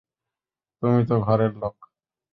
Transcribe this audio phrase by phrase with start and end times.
[0.83, 1.75] তুমি তো ঘরের লোক।